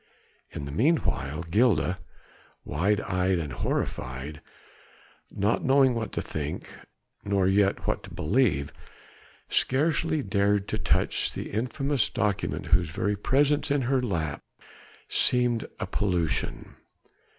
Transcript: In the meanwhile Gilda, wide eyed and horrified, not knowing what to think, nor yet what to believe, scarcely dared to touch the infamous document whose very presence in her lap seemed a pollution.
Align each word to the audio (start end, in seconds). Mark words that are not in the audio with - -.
In 0.49 0.65
the 0.65 0.71
meanwhile 0.71 1.43
Gilda, 1.43 1.99
wide 2.65 3.01
eyed 3.01 3.37
and 3.37 3.53
horrified, 3.53 4.41
not 5.29 5.63
knowing 5.63 5.93
what 5.93 6.11
to 6.13 6.23
think, 6.23 6.75
nor 7.23 7.47
yet 7.47 7.85
what 7.85 8.01
to 8.05 8.09
believe, 8.11 8.73
scarcely 9.47 10.23
dared 10.23 10.67
to 10.69 10.79
touch 10.79 11.31
the 11.33 11.51
infamous 11.51 12.09
document 12.09 12.65
whose 12.65 12.89
very 12.89 13.15
presence 13.15 13.69
in 13.69 13.83
her 13.83 14.01
lap 14.01 14.41
seemed 15.07 15.67
a 15.79 15.85
pollution. 15.85 16.77